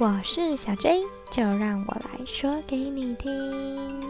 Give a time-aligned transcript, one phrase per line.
[0.00, 4.00] 我是小 J，就让我来说给你听。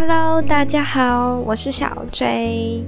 [0.00, 2.82] Hello，大家好，我是小 J。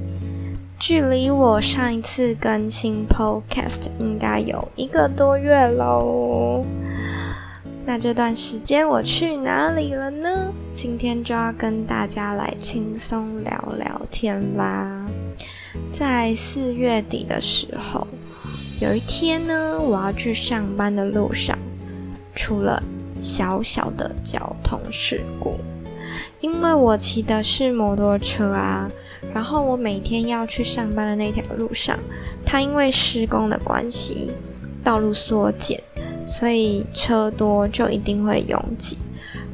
[0.78, 6.64] 距离我上一次更新 Podcast 应该有一个多月喽。
[7.84, 10.50] 那这段时间我去哪里了呢？
[10.72, 15.06] 今天就要跟大家来轻松聊聊天啦。
[15.90, 18.06] 在四月底的时候，
[18.80, 21.58] 有一天呢，我要去上班的路上，
[22.34, 22.82] 出了
[23.20, 25.58] 小小的交通事故。
[26.40, 28.88] 因为我骑的是摩托车啊，
[29.32, 31.98] 然后我每天要去上班的那条路上，
[32.44, 34.32] 它因为施工的关系，
[34.82, 35.80] 道路缩减，
[36.26, 38.98] 所以车多就一定会拥挤，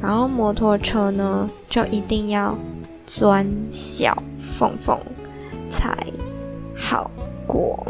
[0.01, 2.57] 然后摩托车呢就一定要
[3.07, 4.99] 钻小缝缝
[5.71, 5.97] 才
[6.75, 7.11] 好
[7.47, 7.87] 过。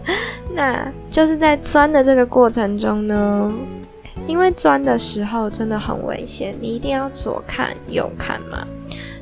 [0.54, 3.52] 那就是在钻的这个过程中呢。
[4.26, 8.66] 因为钻的时候真的很危险，你一定要左看右看嘛。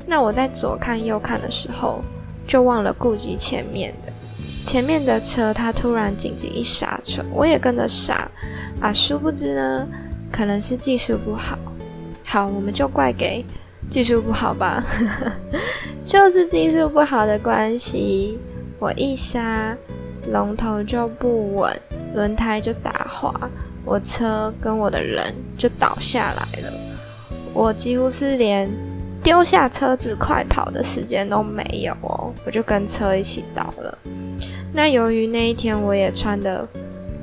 [0.06, 2.02] 那我在左看右看的时候，
[2.46, 4.12] 就忘了顾及前面的，
[4.64, 8.30] 前面的车它突然紧急一刹车，我也跟着刹
[8.80, 8.92] 啊。
[8.92, 9.86] 殊不知呢，
[10.30, 11.58] 可能是技术不好。
[12.24, 13.44] 好，我们就怪给
[13.88, 14.84] 技术不好吧，
[16.04, 18.38] 就是技术不好的关系。
[18.78, 19.76] 我一刹，
[20.30, 21.80] 龙头就不稳，
[22.14, 23.32] 轮胎就打滑。
[23.84, 26.72] 我车跟我的人就倒下来了，
[27.52, 28.70] 我几乎是连
[29.22, 33.98] 丢下车子快跑的时间都没有哦，我就跟车一起倒了。
[34.72, 36.66] 那由于那一天我也穿的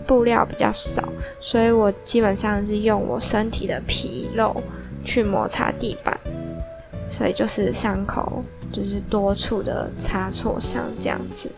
[0.06, 1.02] 布料比较少，
[1.40, 4.62] 所以我基本上是用我身体的皮肉
[5.06, 6.20] 去摩擦地板，
[7.08, 11.50] 所以就是伤口就是多处的擦挫伤这样子。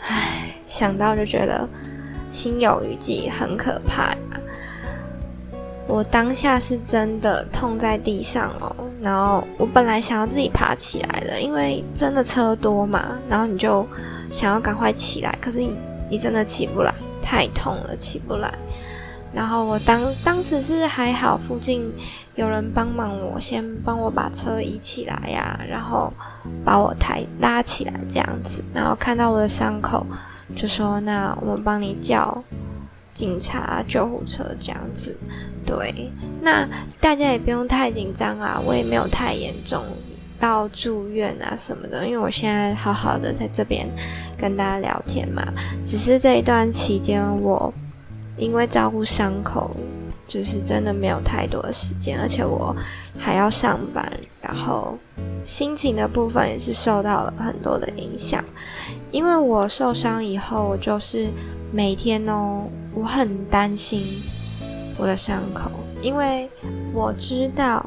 [0.00, 1.68] 唉，想到就觉得。
[2.32, 4.16] 心有余悸，很可怕。
[5.86, 13.86] 我当下是真的痛在地上哦，然后我本来想要自己爬起来的，因为真的车多嘛，然后你就
[14.30, 15.74] 想要赶快起来，可是你
[16.08, 18.50] 你真的起不来，太痛了，起不来。
[19.34, 21.92] 然后我当当时是还好，附近
[22.36, 26.10] 有人帮忙我，先帮我把车移起来呀，然后
[26.64, 30.06] 把我抬拉起来这样子，然后看到我的伤口。
[30.54, 32.42] 就说那我们帮你叫
[33.14, 35.16] 警察、救护车这样子，
[35.66, 36.10] 对，
[36.40, 36.66] 那
[37.00, 39.82] 大家也不用太紧张啊，我也没有太严重
[40.40, 43.86] 到住院啊什么的，因为我现在好好的在这边
[44.38, 45.46] 跟大家聊天嘛，
[45.84, 47.72] 只是这一段期间我
[48.36, 49.70] 因为照顾伤口，
[50.26, 52.74] 就是真的没有太多的时间，而且我
[53.18, 54.10] 还要上班，
[54.40, 54.98] 然后
[55.44, 58.42] 心情的部分也是受到了很多的影响。
[59.12, 61.28] 因为我受伤以后，我就是
[61.70, 62.64] 每天哦，
[62.94, 64.02] 我很担心
[64.96, 66.48] 我的伤口，因为
[66.94, 67.84] 我知道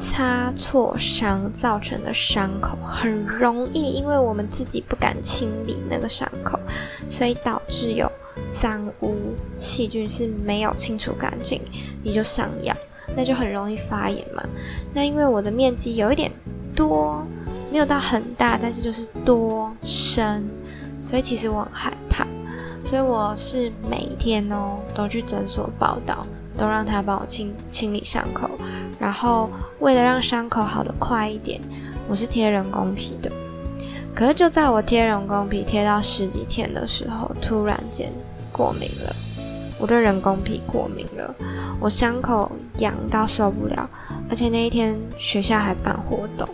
[0.00, 6.58] 擦挫伤造成的伤口很容易，因为我们自己不敢清理那个伤口，
[7.08, 8.10] 所以导致有
[8.50, 9.14] 脏污、
[9.56, 11.60] 细菌是没有清除干净，
[12.02, 12.76] 你就上药，
[13.16, 14.42] 那就很容易发炎嘛。
[14.92, 16.32] 那因为我的面积有一点
[16.74, 17.24] 多。
[17.72, 20.48] 没有到很大，但是就是多深，
[21.04, 22.26] 所以其实我很害怕，
[22.82, 26.26] 所以我是每一天哦都去诊所报道，
[26.56, 28.48] 都让他帮我清清理伤口，
[28.98, 29.50] 然后
[29.80, 31.60] 为了让伤口好的快一点，
[32.08, 33.30] 我是贴人工皮的。
[34.14, 38.10] 可是就在我贴人工皮贴到十几天的时候，突然间
[38.50, 39.14] 过敏了，
[39.78, 41.34] 我对人工皮过敏了，
[41.78, 43.86] 我伤口痒到受不了，
[44.30, 46.48] 而且那一天学校还办活动。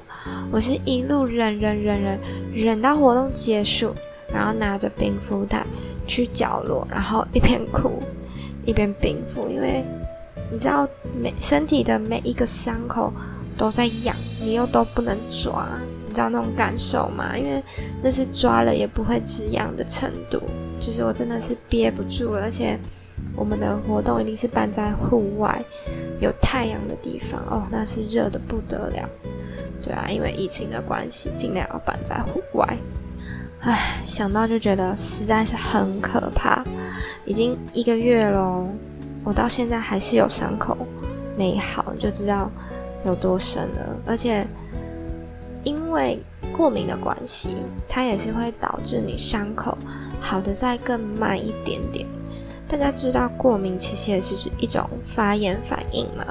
[0.50, 2.20] 我是一路忍忍忍忍
[2.52, 3.94] 忍到活动结束，
[4.32, 5.64] 然后拿着冰敷袋
[6.06, 8.02] 去角落，然后一边哭
[8.64, 9.84] 一边冰敷，因为
[10.50, 10.88] 你知道
[11.20, 13.12] 每身体的每一个伤口
[13.56, 15.68] 都在痒，你又都不能抓，
[16.08, 17.36] 你知道那种感受吗？
[17.36, 17.62] 因为
[18.02, 20.40] 那是抓了也不会止痒的程度，
[20.80, 22.78] 就是我真的是憋不住了，而且
[23.36, 25.62] 我们的活动一定是办在户外
[26.20, 29.08] 有太阳的地方哦，那是热的不得了。
[29.82, 32.76] 对啊，因为疫情的关系，尽量要办在户外。
[33.60, 36.64] 唉，想到就觉得实在是很可怕。
[37.26, 38.68] 已经一个月喽，
[39.22, 40.76] 我到现在还是有伤口
[41.36, 42.50] 没好，就知道
[43.04, 43.96] 有多深了。
[44.06, 44.46] 而且
[45.62, 46.18] 因为
[46.56, 47.54] 过敏的关系，
[47.86, 49.76] 它也是会导致你伤口
[50.20, 52.06] 好的再更慢一点点。
[52.66, 56.24] 大家知道过敏其实也是一种发炎反应吗？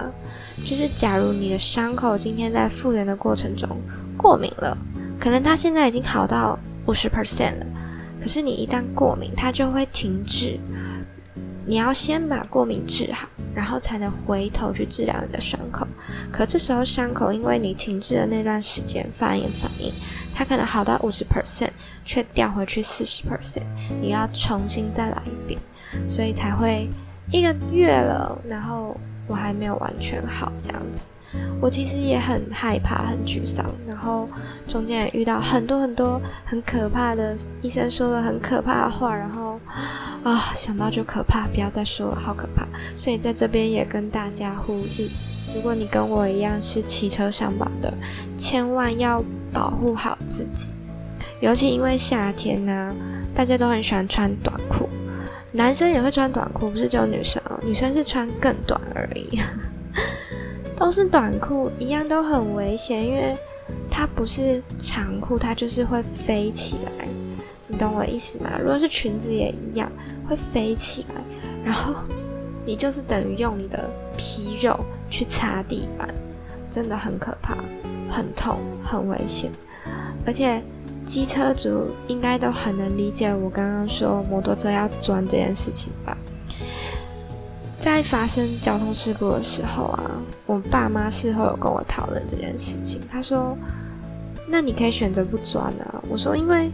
[0.65, 3.69] 就是假如你的伤口今天在复原的过程中
[4.17, 4.75] 过敏了，
[5.19, 6.57] 可能它现在已经好到
[6.89, 7.65] 五十 percent 了，
[8.19, 10.59] 可是你一旦过敏，它就会停滞。
[11.67, 15.87] 你要先把过敏治好，然后才能回头去治疗你的伤口。
[16.31, 19.93] 可这时候伤口因为你停滞的那段时间发炎反应，
[20.33, 21.69] 它可能好到五十 percent，
[22.03, 23.61] 却掉回去四十 percent，
[24.01, 25.61] 你要重新再来一遍。
[26.07, 26.89] 所以才会
[27.31, 31.07] 一个月了，然后我还没有完全好这样子。
[31.61, 34.27] 我其实也很害怕、很沮丧，然后
[34.67, 39.59] 中间也遇到很多很多很可怕的医生说了很可怕的话，然后
[40.23, 42.65] 啊想到就可怕，不要再说了，好可怕。
[42.95, 45.07] 所以在这边也跟大家呼吁：
[45.53, 47.93] 如果你跟我一样是骑车上班的，
[48.35, 49.23] 千万要
[49.53, 50.71] 保护好自己，
[51.41, 52.95] 尤其因为夏天呢，
[53.35, 54.89] 大家都很喜欢穿短裤。
[55.51, 57.59] 男生也会穿短裤，不是只有女生哦。
[57.63, 59.39] 女生是穿更短而已，
[60.77, 63.35] 都是短裤，一样都很危险，因为
[63.89, 67.07] 它不是长裤，它就是会飞起来。
[67.67, 68.57] 你懂我意思吗？
[68.59, 69.91] 如果是裙子也一样，
[70.27, 71.15] 会飞起来，
[71.65, 71.95] 然后
[72.65, 74.79] 你就是等于用你的皮肉
[75.09, 76.07] 去擦地板，
[76.69, 77.55] 真的很可怕，
[78.07, 79.51] 很痛，很危险，
[80.25, 80.61] 而且。
[81.09, 86.15] 机车族应该都很能理解我刚刚说摩托车要钻这件事情吧？
[87.79, 90.11] 在发生交通事故的时候啊，
[90.45, 93.01] 我爸妈事后有跟我讨论这件事情。
[93.11, 93.57] 他说
[94.47, 96.69] ：“那你可以选择不钻啊。”我说：“因为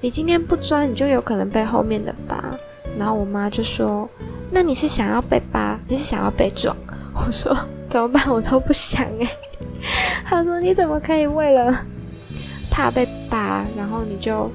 [0.00, 2.42] 你今天不钻，你就有可能被后面的扒。”
[2.98, 4.10] 然后我妈就说
[4.50, 6.76] ：“那你是想要被扒，还是想要被撞？”
[7.14, 7.56] 我说
[7.88, 8.24] ：“怎么办？
[8.28, 9.28] 我都不想哎。
[10.26, 11.84] ”他说：“你怎么可以为了？”
[12.68, 14.50] 怕被扒，然后你就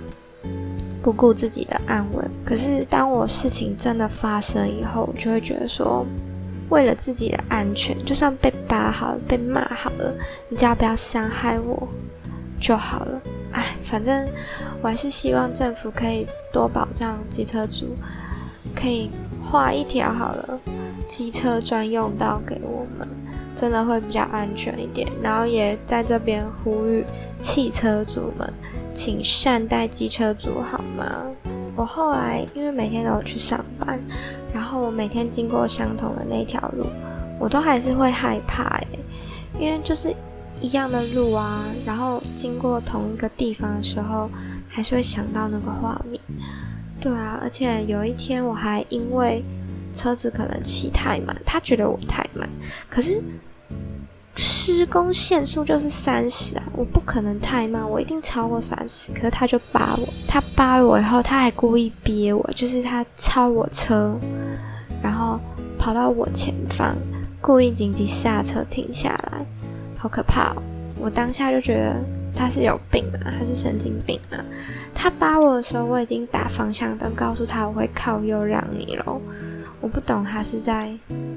[1.01, 2.23] 不顾自己的安危。
[2.45, 6.05] 可是当我事情真的发生以后，我就会觉得说，
[6.69, 10.13] 为了自己的安全，就算被扒好了、被骂好了，
[10.49, 11.87] 你只要不要伤害我
[12.59, 13.21] 就好了。
[13.51, 14.27] 哎，反正
[14.81, 17.95] 我还是希望政府可以多保障机车族，
[18.75, 19.09] 可以
[19.41, 20.59] 画一条好了
[21.07, 23.07] 机车专用道给我们。
[23.55, 27.05] 真的会比较安全一点，然后也在这边呼吁
[27.39, 28.53] 汽车族们，
[28.93, 31.23] 请善待机车族好吗？
[31.75, 33.99] 我后来因为每天都有去上班，
[34.53, 36.85] 然后我每天经过相同的那条路，
[37.39, 38.87] 我都还是会害怕诶，
[39.59, 40.13] 因为就是
[40.59, 44.29] 一样的路啊，然后经过同一个地方的时候，
[44.67, 46.19] 还是会想到那个画面。
[46.99, 49.43] 对啊，而且有一天我还因为
[49.93, 52.47] 车子可能骑太慢，他觉得我太慢，
[52.89, 53.21] 可是。
[54.37, 59.11] 施工限速就是三十啊，我不可能太慢，我一定超过三十。
[59.11, 64.17] 可是他就扒我，他扒了我以后，他还故意憋我，就是他超我车，
[65.03, 65.37] 然后
[65.77, 66.95] 跑到我前方，
[67.41, 69.45] 故意紧急下车停下来，
[69.97, 70.63] 好可怕哦！
[70.97, 71.97] 我当下就觉得
[72.33, 74.39] 他是有病啊，他是神经病啊！
[74.95, 79.21] 他扒我的时候，我已经打方向灯，告诉他我会靠右让你喽。
[79.81, 80.95] 我不懂他是在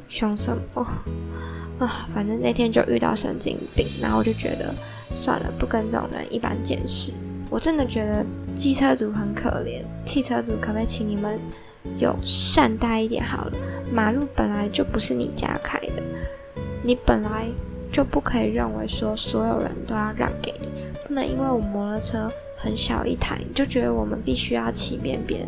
[0.09, 0.87] 凶什么。
[1.81, 4.73] 啊，反正那天就遇到神经病，然后我就觉得
[5.11, 7.13] 算了，不跟这种人一般见识。
[7.51, 8.25] 我真的觉得
[8.55, 11.39] 机车族很可怜，汽车族可不可以请你们
[11.99, 13.53] 有善待一点好了？
[13.93, 16.03] 马路本来就不是你家开的，
[16.85, 17.49] 你本来
[17.91, 20.69] 就不可以认为说所有人都要让给你，
[21.07, 25.47] 不能因为我摩托车很小一台，你就觉得我们必须要骑边边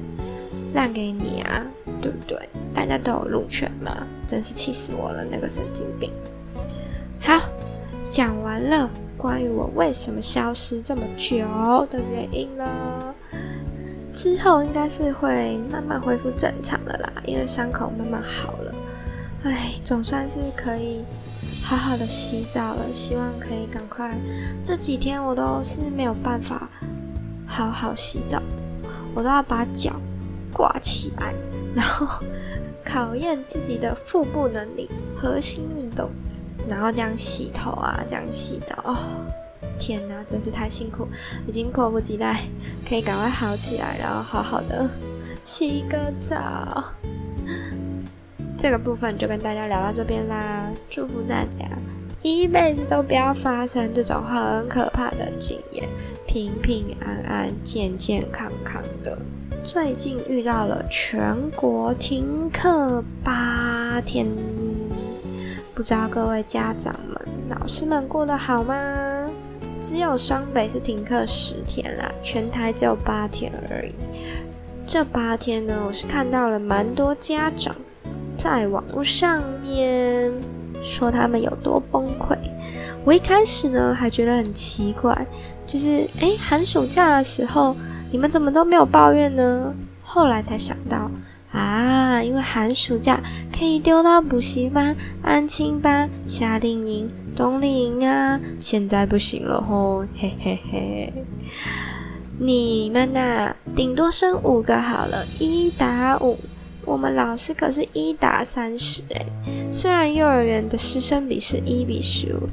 [0.76, 1.64] 让给你啊。
[2.02, 2.38] 对不对？
[2.73, 6.12] 大家都有路权嘛，真是气死我了，那个神经病。
[7.21, 7.40] 好，
[8.04, 11.38] 讲完了关于我为什么消失这么久
[11.90, 13.12] 的原因了，
[14.12, 18.75] 之后应该是会慢慢恢复正常的啦，因为伤口慢慢好了。
[19.42, 21.00] 哎，总算是可以
[21.64, 24.14] 好好的洗澡了，希望可以赶快。
[24.62, 26.71] 这几天我都是没有办法
[27.47, 28.40] 好好洗澡，
[29.12, 29.99] 我都要把脚
[30.57, 31.35] 挂起来。
[31.75, 32.25] 然后
[32.83, 36.09] 考验自己的腹部能力、核心运动，
[36.67, 38.97] 然后这样洗头啊，这样洗澡哦，
[39.79, 41.07] 天哪，真是太辛苦，
[41.47, 42.41] 已经迫不及待
[42.89, 44.89] 可以赶快好起来，然后好好的
[45.43, 46.83] 洗个澡。
[48.57, 51.69] 这个部分就跟大家聊到这边啦，祝福大家
[52.26, 55.88] 一辈子都不要发生这种很可怕的经验，
[56.26, 59.16] 平平安安、健健康康的。
[59.62, 64.26] 最近遇到了全国停课八天，
[65.73, 69.30] 不知道各位家长们、老师们过得好吗？
[69.80, 73.92] 只有双北是停课十天啦，全台只有八天而已。
[74.85, 77.75] 这八天呢，我是看到了蛮多家长
[78.37, 80.33] 在网络上面
[80.97, 82.37] 说他们有多崩溃。
[83.05, 85.26] 我一开始呢还觉得很奇怪，
[85.67, 87.76] 就是诶，寒暑假的时候。
[88.12, 89.75] 你们怎么都没有抱怨呢？
[90.00, 91.11] 后来才想到
[91.50, 93.21] 啊，因为寒暑假
[93.53, 101.12] 可以丢到补习班、安亲班、夏令营、冬令营啊，现在不行了吼，嘿嘿嘿。
[102.38, 106.38] 你们呐，顶多生五个好了，一打五。
[106.87, 109.26] 我们老师可是一打三十诶，
[109.71, 112.49] 虽然幼儿园的师生比是一比十五。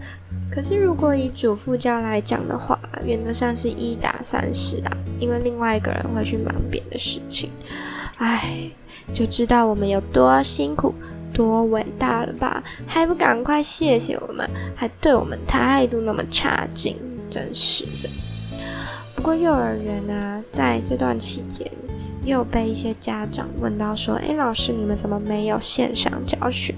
[0.52, 7.50] 可是，如果以主副教来讲的话，原则上是一打三十啦，因为另外一个人会去忙别的事情。
[8.18, 8.70] 唉，
[9.12, 10.94] 就知道我们有多辛苦、
[11.34, 12.64] 多伟大了吧？
[12.86, 16.98] 还不赶快谢谢我们，还对我们态度那么差劲，
[17.32, 18.10] 真是的。
[19.16, 21.68] 不过幼儿园呢，在这段期间，
[22.26, 26.74] 又被一些家长问到说：“诶，老师，你们怎么没有线上教学？”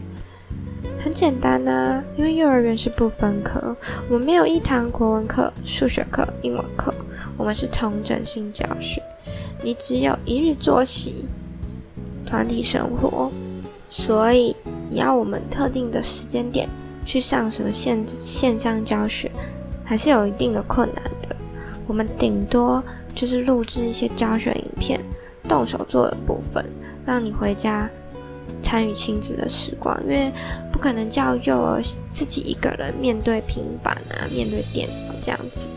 [1.00, 3.76] 很简单呐，因为幼儿园是不分科，
[4.10, 6.92] 我们没有一堂国文课、数学课、英文课，
[7.38, 9.02] 我们是同整性教学。
[9.64, 11.28] 你只有一日作息、
[12.26, 13.32] 团体生活，
[13.88, 14.56] 所以
[14.90, 16.68] 你要我们特定的时间点
[17.06, 19.32] 去上什么线线上教学，
[19.84, 21.36] 还是有一定的困难的。
[21.86, 22.84] 我们顶多
[23.14, 25.00] 就是录制一些教学影片，
[25.48, 26.66] 动手做的部分，
[27.06, 27.90] 让你回家。
[28.62, 30.32] 参与亲子的时光，因为
[30.72, 31.80] 不可能叫幼儿
[32.14, 35.68] 自己一个人面对平板啊，面对电脑这样子。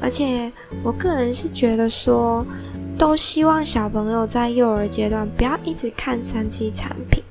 [0.00, 0.50] 而且
[0.84, 2.46] 我个人是觉得说，
[2.96, 7.22] 都希望小朋友在幼儿阶段不要一直看三 G 产品。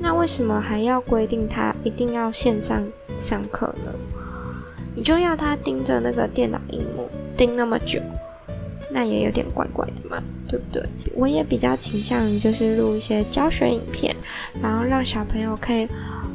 [0.00, 2.82] 那为什么还要规定他一定要线上
[3.18, 3.92] 上课呢？
[4.94, 8.00] 你就要他盯着那个电脑荧幕盯那么久？
[8.92, 10.82] 那也有点怪怪的嘛，对不对？
[11.14, 14.14] 我也比较倾向于就是录一些教学影片，
[14.60, 15.88] 然后让小朋友可以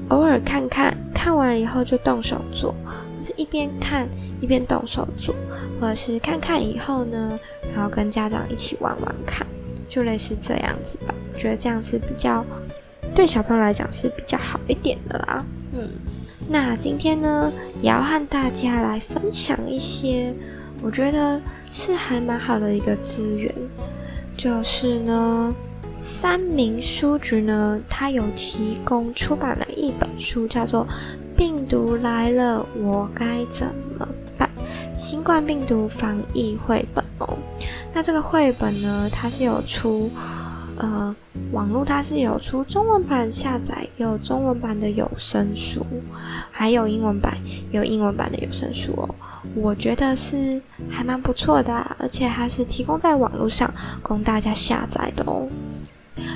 [0.09, 2.73] 偶尔看看，看完以后就动手做，
[3.19, 4.07] 就是一边看
[4.41, 5.35] 一边动手做，
[5.79, 7.39] 或者是看看以后呢，
[7.75, 9.45] 然后跟家长一起玩玩看，
[9.87, 11.13] 就类似这样子吧。
[11.31, 12.43] 我觉得这样是比较
[13.13, 15.45] 对小朋友来讲是比较好一点的啦。
[15.73, 15.89] 嗯，
[16.49, 17.51] 那今天呢，
[17.83, 20.33] 也要和大家来分享一些。
[20.81, 21.39] 我觉得
[21.71, 23.53] 是还蛮好的一个资源，
[24.37, 25.53] 就是呢，
[25.97, 30.85] 三明书局呢，它有提供出版了一本书，叫做
[31.35, 33.67] 《病毒来了，我该怎
[33.97, 34.07] 么
[34.37, 34.49] 办？
[34.95, 37.37] 新冠病毒防疫绘本》哦。
[37.93, 40.09] 那这个绘本呢，它是有出，
[40.77, 41.15] 呃，
[41.51, 45.85] 网络它是有出中文版下载，有中文版的有声书，
[46.51, 47.35] 还有英文版，
[47.71, 49.15] 有英文版的有声书哦。
[49.55, 55.47] 我觉得是还蛮不错的，而且还是提供在网络上供大家下载的哦。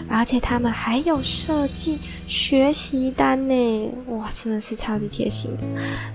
[0.07, 5.63] 而且他们还有设计学习单呢，哇，真的是超级贴心的。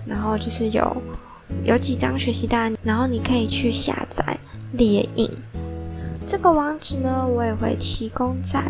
[0.07, 0.97] 然后就是有
[1.65, 4.39] 有几张学习单，然后你可以去下载
[4.73, 5.29] 列印。
[6.27, 8.63] 这个网址呢，我也会提供在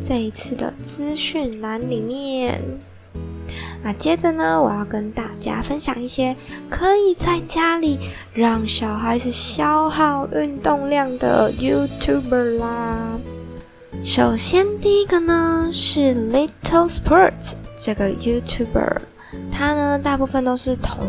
[0.00, 2.62] 这一次的资讯栏里面。
[3.84, 6.36] 那接着呢，我要跟大家分享一些
[6.70, 7.98] 可以在家里
[8.32, 13.18] 让小孩子消耗运动量的 YouTuber 啦。
[14.04, 18.98] 首先第一个呢是 Little Sports 这个 YouTuber，
[19.50, 21.06] 他呢大部分都是同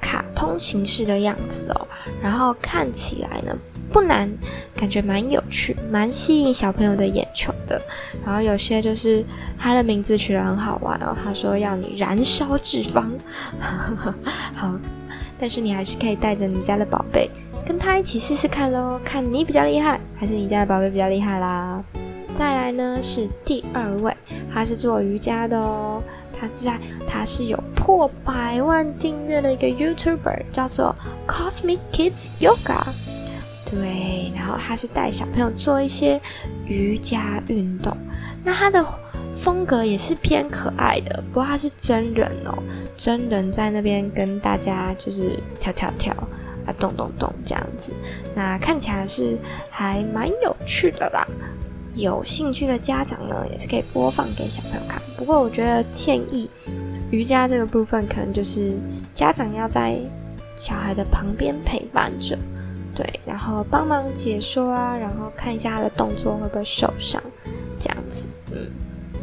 [0.00, 1.86] 卡通形式的样子哦，
[2.22, 3.56] 然后看起来呢。
[3.94, 4.28] 不难，
[4.74, 7.80] 感觉蛮有趣，蛮吸引小朋友的眼球的。
[8.26, 9.24] 然后有些就是
[9.56, 13.04] 他的名字取得很好玩哦，他说要你燃烧脂肪，
[14.52, 14.76] 好，
[15.38, 17.30] 但是你还是可以带着你家的宝贝
[17.64, 21.80] 跟他一起试试看喽，看你比较厉害，还是你家的宝贝比较厉害啦。
[22.34, 24.12] 再来呢是第二位，
[24.52, 26.02] 他是做瑜伽的哦，
[26.36, 30.96] 他在他是有破百万订阅的一个 YouTuber，叫做
[31.28, 32.82] Cosmic Kids Yoga。
[33.66, 36.20] 对，然后他是带小朋友做一些
[36.66, 37.96] 瑜伽运动，
[38.44, 38.84] 那他的
[39.34, 42.56] 风格也是偏可爱的，不过他是真人哦，
[42.96, 46.14] 真人在那边跟大家就是跳跳跳
[46.66, 47.92] 啊，动动动这样子，
[48.34, 49.36] 那看起来是
[49.70, 51.26] 还蛮有趣的啦。
[51.94, 55.00] 有兴趣的家长呢，也是可以播放给小朋友看。
[55.16, 56.50] 不过我觉得建议
[57.12, 58.72] 瑜伽这个部分，可能就是
[59.14, 59.96] 家长要在
[60.56, 62.36] 小孩的旁边陪伴着，
[62.94, 67.22] 对，然后帮忙解说啊，然后看一下他的动作会不会受伤，
[67.78, 68.28] 这样子。
[68.52, 68.70] 嗯，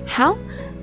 [0.06, 0.36] 好，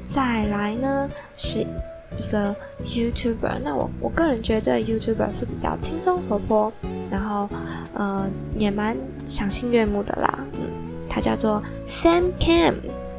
[0.02, 2.54] 再来呢是一个
[2.84, 6.72] YouTuber，那我我个人觉得这 YouTuber 是比较轻松活泼，
[7.10, 7.48] 然后
[7.94, 8.26] 呃
[8.56, 10.38] 也蛮赏心悦目的啦。
[10.54, 10.60] 嗯，
[11.08, 12.74] 他叫做 Sam Cam。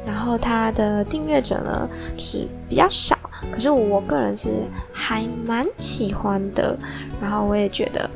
[0.06, 3.16] 然后他的订阅者呢，就是比较少，
[3.52, 6.76] 可是我个人是还蛮喜欢的。
[7.20, 8.08] 然后我也觉得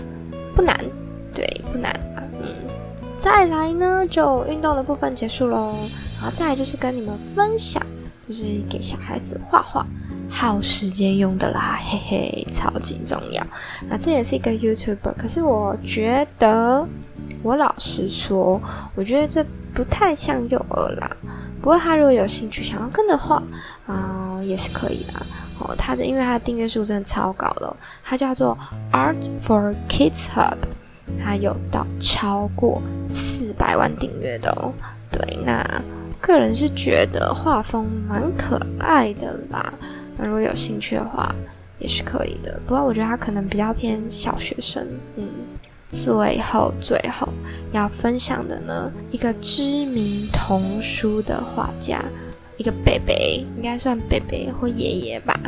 [0.56, 0.74] 不难，
[1.34, 2.22] 对，不难啊。
[2.40, 2.54] 嗯，
[3.18, 5.74] 再来呢，就运动的部分结束喽。
[6.20, 7.82] 然后再来就是跟你们分享，
[8.28, 9.86] 就是给小孩子画画，
[10.30, 13.44] 耗时间用的啦，嘿嘿，超级重要。
[13.88, 16.86] 那这也是一个 YouTuber，可是我觉得，
[17.42, 18.60] 我老实说，
[18.94, 21.10] 我觉得这不太像幼儿啦。
[21.60, 23.42] 不过他如果有兴趣想要跟着画，
[23.86, 25.14] 啊，也是可以的
[25.58, 25.74] 哦。
[25.76, 28.56] 他的因为他的订阅数真的超高的，他叫做
[28.92, 30.56] Art for Kids Hub，
[31.22, 34.72] 他有到超过四百万订阅的哦。
[35.10, 35.82] 对，那
[36.20, 39.72] 个人是觉得画风蛮可爱的啦。
[40.16, 41.34] 那如果有兴趣的话，
[41.78, 42.60] 也是可以的。
[42.66, 45.28] 不过我觉得他可能比较偏小学生，嗯。
[45.86, 47.28] 最后，最后
[47.70, 52.02] 要分享的呢，一个知名童书的画家，
[52.56, 55.38] 一个贝贝，应该算贝贝或爷爷吧。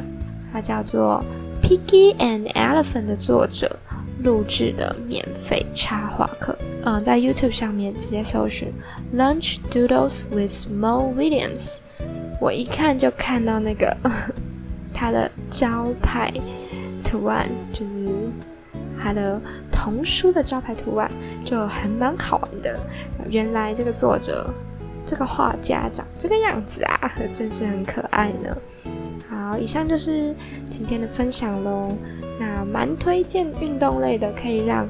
[0.53, 1.21] 他叫做
[1.67, 3.77] 《Piggy and Elephant》的作者
[4.23, 6.57] 录制的免费插画课。
[6.85, 8.73] 嗯，在 YouTube 上面直接搜寻
[9.15, 11.79] “Lunch Doodles with Mo Williams”，
[12.41, 13.97] 我一看就看到那个
[14.95, 16.33] 他的招牌
[17.05, 18.09] 图案，就是。
[18.99, 19.39] 他的
[19.71, 21.09] 童书的招牌图案
[21.45, 22.81] 就还蛮好玩的。
[23.29, 24.51] 原来这个作者、
[25.05, 28.57] 这个画家长这个样子啊，真是很可爱呢。
[29.47, 30.35] 好，以上就是
[30.69, 31.97] 今天的分享喽。
[32.41, 34.87] 那蛮推荐运动类的，可以让。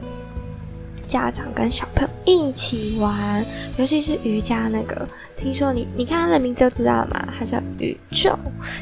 [1.07, 3.45] 家长跟小朋友一起玩，
[3.79, 8.37] 尤其是瑜伽那个，听说你你看它的名字就知道了嘛，它叫宇宙，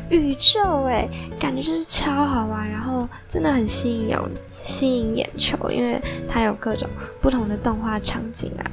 [0.09, 1.07] 宇宙哎，
[1.39, 6.89] 感觉就是超好玩，然后真的很吸引有吸引眼球，因为它有各种
[7.21, 8.65] 不同的动画场景啊，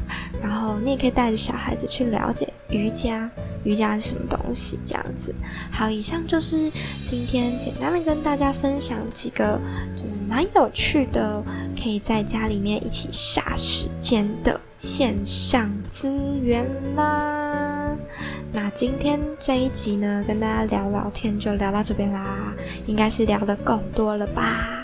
[0.42, 3.30] 然后你也可以带着小孩子去了解瑜伽。
[3.64, 4.80] 瑜伽是什么东西？
[4.88, 5.32] 这样子，
[5.72, 6.72] 好，以上就是
[7.04, 9.60] 今天简单的跟大家分享几个，
[9.96, 11.44] 就是蛮有趣的，
[11.80, 17.96] 可以在家里面一起杀时间的线上资源啦。
[18.52, 22.52] 那今天这一集呢，跟大家聊聊天就聊到这边啦，
[22.88, 24.81] 应该是聊的够多了吧？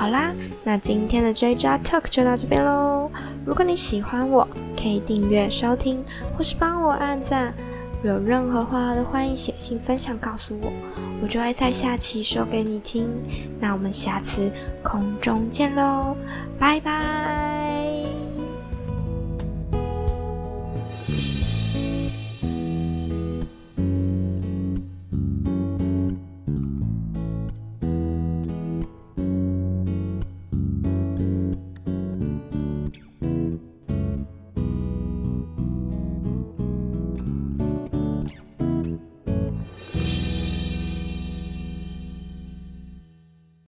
[0.00, 0.32] 好啦，
[0.64, 3.10] 那今天的 J J Talk 就到这边喽。
[3.44, 6.02] 如果你喜欢我，可以订阅收听，
[6.34, 7.52] 或是帮我按赞。
[8.02, 10.72] 有任何话都欢迎写信分享告诉我，
[11.22, 13.10] 我就会在下期说给你听。
[13.60, 14.50] 那我们下次
[14.82, 16.16] 空中见喽，
[16.58, 17.39] 拜拜。